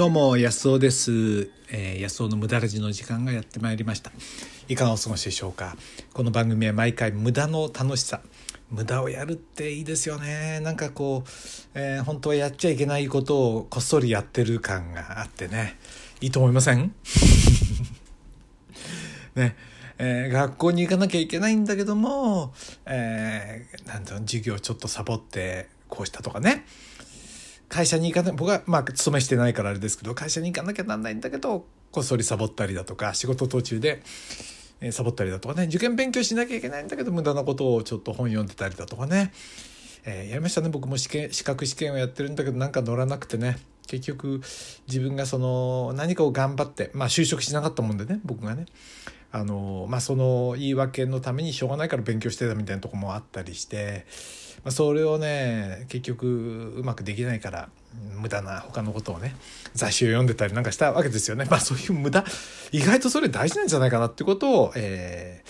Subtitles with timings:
[0.00, 4.10] どうも安尾です、えー、安尾の無駄ラジの時間がやってまいりました。
[4.66, 5.76] いかがお過ごしでしょうか。
[6.14, 8.22] この番組は毎回無駄の楽しさ。
[8.70, 10.60] 無駄をやるっていいですよね。
[10.60, 11.28] なんかこう、
[11.74, 15.76] えー、本当はやっちゃいけないことをこっそりやってる感があってね。
[16.22, 16.94] いいと思いません？
[19.36, 19.54] ね。
[19.98, 22.54] えー、学校に行かなきゃいけないんだけども、
[22.86, 26.64] えー、なんていう授業ちょっとサボってこうしたとかね。
[27.70, 34.02] 会社に行かない僕はまあ勤めしてないからあれですけど会社に行かなきゃなんないんだけどこっそりサボったりだとか仕事途中で、
[34.80, 39.32] えサボったりだとかね受験勉強しなきゃいけないんだけど無駄なことをちょっと本読んでたりだとかね、
[40.04, 40.68] えー、やりましたね。
[40.68, 43.58] 僕も試験資格試験をやってるんだけどなんか乗らなくてね。
[43.86, 44.40] 結局
[44.86, 48.66] 自分がその何かを頑張ってまあ就職しなかったもんでね僕がね。
[49.32, 54.06] あのまあその言い訳のためにしょうがないから勉強してたみたいなとこもあったりして、
[54.64, 57.68] ま、それをね結局うまくできないから
[58.14, 59.34] 無駄な他のことをね
[59.74, 61.46] 雑誌を読んでたりなんかしたわけですよね。
[61.50, 62.24] まあそういう無駄
[62.72, 65.42] 意外とそれ大事なんじゃないかなってことを、え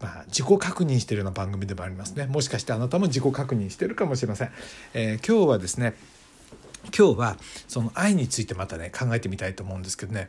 [0.00, 2.26] ー、まあ、自己確認してるような番組でもありますね。
[2.26, 4.50] もしかしてあなたも自己確認してるかもしれません。
[4.94, 5.94] えー、今日はですね
[6.96, 7.36] 今日は
[7.68, 10.28] その愛についてまたね考えてみたいと思うんですけどね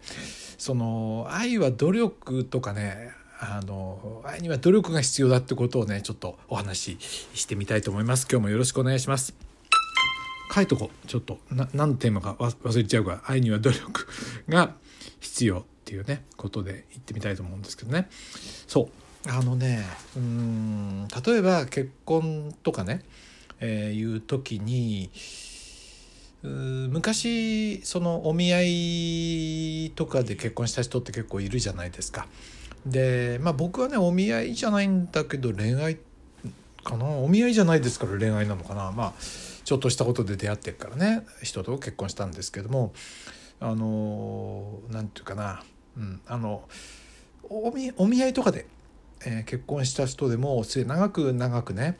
[0.58, 3.12] その愛は努力とかね
[3.46, 6.98] あの愛には努力が必要だってことをねちょっとお話し
[7.34, 8.26] してみたいと思います。
[8.32, 9.36] 今日もよろしくお願いします。
[10.56, 14.08] 書いとこちょっと何のテーマか忘れちゃうが愛には努力
[14.48, 14.76] が
[15.20, 18.08] 必要っていうねことで言ってみたいと思うんですけどね。
[18.66, 19.30] そう。
[19.30, 19.84] あのね
[20.16, 23.04] うん例えば結婚とかね、
[23.60, 25.10] えー、いう時に
[26.44, 28.62] 昔そのお見合
[29.88, 32.28] いとかで結婚した人って結構いるじゃないですか。
[32.86, 35.98] でまあ僕はねお見合いじゃないんだけど恋愛
[36.84, 37.06] かな。
[37.06, 38.92] お見合いじゃないですから恋愛なのかな。
[38.92, 39.14] まあ
[39.64, 41.26] ちょっとしたことで出会ってるからね。
[41.42, 42.94] 人と結婚したんですけども。
[43.60, 45.64] あの何て言うかな、
[45.96, 46.68] うん、あの
[47.44, 48.66] お見合いとかで、
[49.26, 51.98] えー、結婚した人でも長く長くね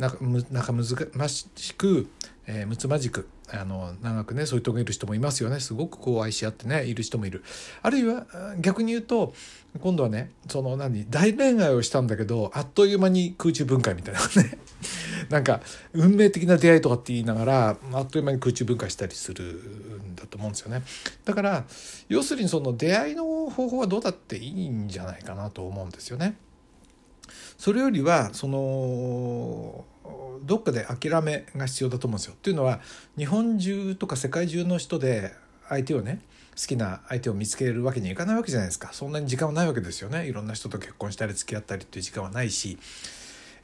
[0.00, 0.84] なんか難
[1.26, 2.08] しく、
[2.46, 5.60] えー、むつまじくあの長くねそういう人がいる人もいますよね。
[5.60, 7.42] すごくこう愛し合ってねいる人もいる。
[7.82, 8.26] あるいは
[8.60, 9.34] 逆に言うと
[9.80, 14.58] 今度はねその何大恋愛をしたんだけどあっという間に空中分解みたいなね。
[15.28, 15.60] なんか
[15.92, 20.82] 運命的な出会いとかって言いながらあっという間に空中分解したりするんだと思うんですよね。
[21.24, 21.64] だから
[22.08, 26.36] 要するにその出会いの方法はどうだっていいんじゃないかなと思うんですよね。
[27.58, 29.84] それよりはその
[30.42, 32.34] どっかで諦めが必要だと思うんですよ。
[32.34, 32.80] っていうのは
[33.16, 35.32] 日本中とか世界中の人で
[35.68, 36.20] 相手をね
[36.60, 38.90] 好きな相手を見つけるわけにいかないわけじゃないですか。
[38.92, 40.26] そんなに時間はないわけですよね。
[40.26, 42.78] いろんな人と結婚したり付き合ったりっていう時間はないし、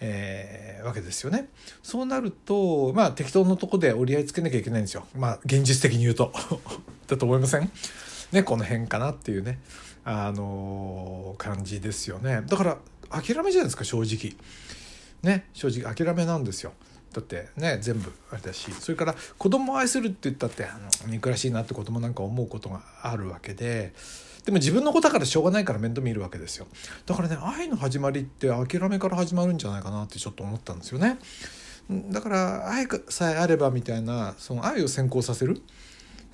[0.01, 1.49] えー、わけですよね。
[1.83, 5.07] そうなるとまあ適当なとこで折り合いつけなきゃいけないんですよ。
[5.17, 6.33] まあ現実的に言うと。
[7.09, 7.71] だと思いません？
[8.33, 9.59] ねこの辺かなっていうね
[10.05, 12.43] あのー、感じですよね。
[12.47, 12.79] だから
[13.11, 14.37] 諦めじゃないですか正直。
[15.23, 16.73] ね正直諦めなんですよ。
[17.13, 18.71] だってね全部あれだし。
[18.73, 23.93] それから子供を愛するって言ったってあの憎らしいなって子供なんか思うことがあるわけで。
[24.45, 26.69] でも自分の子だからしょうがないから面倒見るわけですよ。
[27.05, 31.19] だからね愛の始まりって諦めから始まるんじゃないかなってちょっと思ったんですよね。
[31.91, 35.63] だから愛さえあればみたいなその愛を先行させる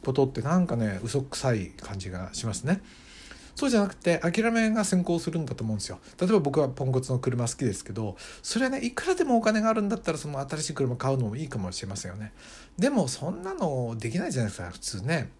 [0.05, 2.82] ことってなんかね嘘くさい感じがしますね。
[3.54, 5.98] そうじゃなくて諦めが先行するんだと思うんですよ。
[6.20, 12.32] 例えば僕はポンコツの車好きですけどそれはねいくらでもお金があるんだったらその新しい車買うのもいいかもしれませんよね。
[12.78, 15.30] でもそんなのできないじゃないですか普通ね。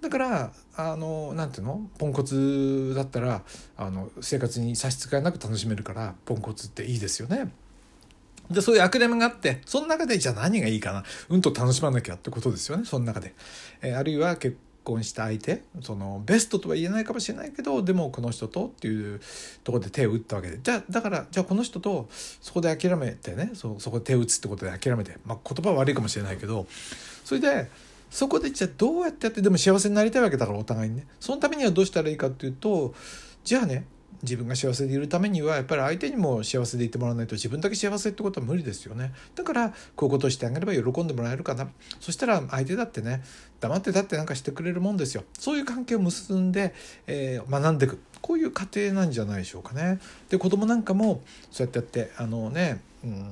[0.00, 1.88] だからあのなんていうの？
[1.98, 3.42] ポンコツだったら
[3.76, 7.50] あの生活に差し支えなく楽しめるからポンコツっていいですよね。
[8.50, 11.04] で、そういう諦めがあって、その中でじゃあ何がいいかな。
[11.28, 13.34] うんと楽しまなきゃってことですよね、その中で。
[13.82, 14.56] えー、あるいは結
[14.88, 19.20] 婚した相手そのベストとは言えないかもしれないけどでもこの人とっていう
[19.62, 20.58] とこで手を打ったわけで。
[20.62, 26.66] じゃあだからじゃあこの人とそこで諦めてねそそこで手を打つってことで諦めて、まあ、言葉は悪いかもしれないけど
[27.24, 27.70] それで
[28.10, 31.06] そこでじゃあどうやってやってでも幸せになりたいわけだからお互いにね。
[31.20, 32.94] そのためにはどうしたらいいかっていうと
[33.44, 33.84] じゃあね
[34.22, 39.12] 自分が幸せでいるためにはやっぱり相手にも幸せでいてもらわないと自分だけ幸せってことは無理ですよね。
[39.34, 41.68] だからこういうことをしてあげれば喜んでもらえるかな。
[42.00, 43.22] そしたら相手だってね
[43.60, 45.24] 黙ってだってなんかしてくれるもんですよ。
[45.38, 46.74] そういう関係を結んで、
[47.06, 48.00] えー、学んでいく。
[48.20, 50.00] こういう過程なんじゃないでしょうかね。
[50.28, 51.22] で子供なんかも
[51.52, 53.30] そうやってやってあのねうん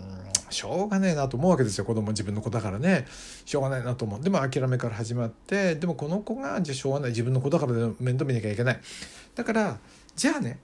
[0.49, 1.85] しょうがねえなと思うわけですよ。
[1.85, 3.07] 子供自分の子だからね。
[3.45, 4.23] しょうがないなと思う。
[4.23, 7.11] でも諦めから始まってでもこの子がじゃあしょうがない。
[7.11, 8.81] 自分の子だから面倒見なきゃいけない。
[9.35, 9.79] だから
[10.15, 10.61] じゃあね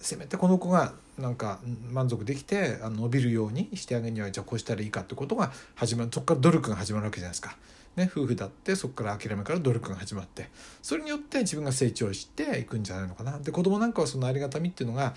[0.00, 1.60] せめてこの子がなんか
[1.90, 7.56] 満足できてあの伸びるようにしてあげるにはじゃあこうしたらいいかってことが始まるそこから努力が始まるわけじゃないですか。
[7.96, 10.50] ね、夫婦だってそこから諦めから努力が始まって
[10.82, 13.38] それによって自分が成長していくんじゃないのかな。
[13.38, 15.14] で子供なんかはそのありがたみっていうのが、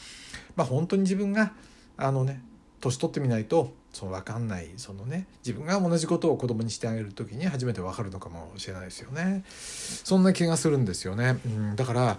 [0.56, 1.52] まあ、本当に自分が
[1.98, 2.42] あのね
[2.80, 9.44] 年取ってみないとその分かんないそのね自分が同じことを子供にしてあげる時に初めて分かるのかもしれないですよね。
[9.50, 12.18] そんな気がするんですよね、うん、だから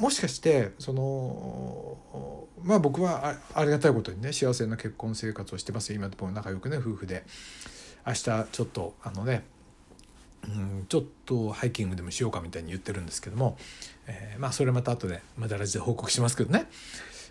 [0.00, 1.98] もしかしてその
[2.62, 7.24] まあ僕はありがたいことにね幸せな結婚生活をしてます今でも仲良くね夫婦で
[8.06, 9.44] 明日ちょっとあのね
[10.44, 13.58] うんちょっとハイキングでもしようかみたいに言ってるんですけども、
[14.06, 16.66] えー、まあそれまた後で無駄ラジで報告しますけどね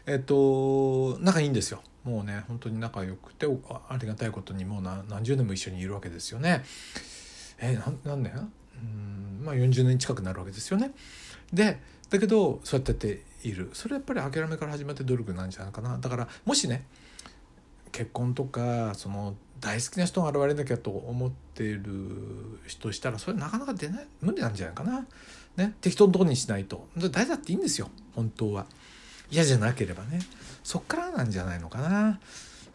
[0.06, 3.48] えっと仲いいんですよもうね本当に仲良くて
[3.90, 6.64] ありがたいことにもう何十年も一緒にいるわけですよね。
[7.60, 10.92] えー、何年うんまあ40年近くなるわけですよね。
[11.52, 11.80] で
[12.10, 13.70] だけどそうやっている。
[13.74, 15.98] それやっぱり諦めから始まって努力なんじゃないかな。
[15.98, 16.86] だからもしね
[17.92, 21.84] 結婚とかその大好きな人が現れなきゃと思っている
[22.68, 25.06] 人したらそれなかなか出ない無理なんじゃないかな。
[25.56, 26.88] ね、適当なとこにしないと。
[26.96, 27.90] 誰だっていいんですよ。
[28.16, 28.68] 本当は。
[29.32, 30.20] 嫌じゃなければね。
[30.64, 32.20] そっからなんじゃないのかな。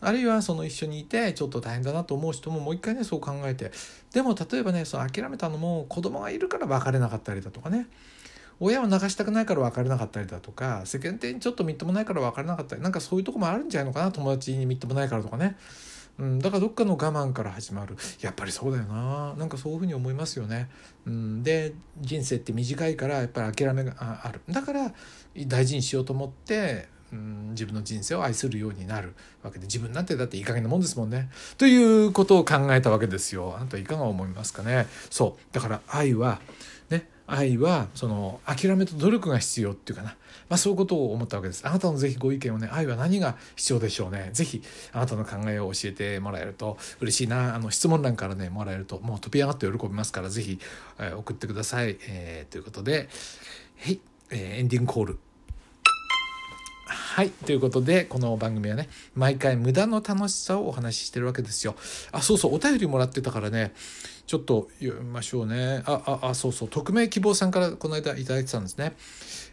[0.00, 3.70] あるいはその一緒にいてちょっと大変だなと思う人ももう一回ねそう考えて。
[4.12, 7.87] でも例えばねその諦めたのも子供がいるから別れなかったりだとかね。
[8.60, 15.56] 親を流したくないから別れなかったりだとか世間体にちょっとみっともないから別れなかったりなんかそういうとこもあるんじゃないのかな友達にみっともないからとかね
[16.19, 20.69] うん、だからどっかの我慢から始まるやっぱりそうだよななんかそういうふうに思いますよね。
[21.06, 24.93] うん、で人生って短いからやっぱり諦めがあるだから
[25.46, 31.28] 大事にしようと思ってうん、自分の人生を愛するようになるわけで自分なんてだっていい加減なもんですもんね。
[31.58, 33.54] ということを考えたわけですよ。
[33.54, 34.87] あなたいかが思いますかね。
[35.10, 36.40] そうだから愛は
[37.27, 40.17] 愛はその諦めと努力が必要っていうかな
[40.53, 41.67] まあ、そういうことを思ったわけです。
[41.67, 44.29] あなたのぜひご意見をね、愛は何が必要でしょうね。
[44.35, 47.55] ぜひ、あなたの考えを教えてもらえると嬉しいな。
[47.55, 50.59] あの、質問欄からね、もらえると、もう飛び上がって喜びますから、ぜひ、
[50.99, 51.97] えー、送ってください。
[52.07, 53.09] えー、ということで、
[53.81, 55.19] はい、えー、エンディングコール。
[56.85, 57.31] はい。
[57.31, 61.77] ということで、この番組はね、毎回無駄の楽しさをお話ししてるわけですよ。
[62.11, 63.73] あ、そうそう、お便りもらってたからね、
[64.32, 65.82] ちょっと読みましょうね。
[65.84, 68.94] あ、あ、あ、そうそう、匿名希望さんからこの間いただいてたんですね。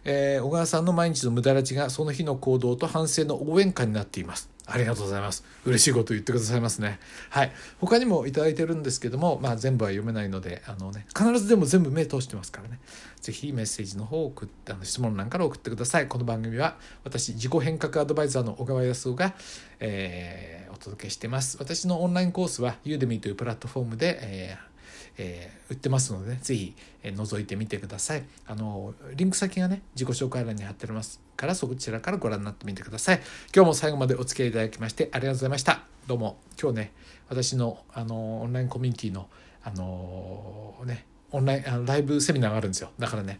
[0.05, 4.49] えー、小川さんの毎日の無駄らちがその日の行動と反省の応援歌になっています。
[4.65, 5.43] ありがとうございます。
[5.65, 6.97] 嬉しいこと言ってくださいますね。
[7.29, 7.51] はい。
[7.81, 12.79] 他にもいただいてるんですけども、まあ全部は読めないので、あのね、必ずでも全部目通してますからね。
[13.19, 16.07] ぜひメッセージの方を送って、あの質問欄から送ってください。
[16.07, 19.33] この番組は私、自己変革アドバイザーの小川康夫が、
[19.81, 21.57] えー、お届けしてます。
[21.59, 24.68] 私のオンラインコースは Udemy というプラットフォームで、えー
[25.17, 28.23] えー、売ってますので、ね、ぜひ、え、覗いてみてください。
[28.47, 33.21] あの、リンク先がね、自己紹介欄に貼ってありますから、そちらからご覧になってみてください。
[33.55, 35.83] 今日も最後までお付き合いいただきましてありがとうございました。
[36.07, 36.91] どうも、今日ね、
[37.29, 39.29] 私の、あの、オンラインコミュニティの、
[39.63, 42.91] あのね、オンライン、あのライブセミナーがあるんですよ。
[42.97, 43.39] だからね、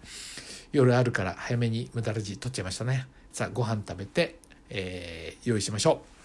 [0.71, 3.07] 夜あるから早めに無駄ラジ取っちゃいましたね。
[3.31, 4.37] さあ、ご飯食べて、
[4.69, 6.18] えー、用意しましょう。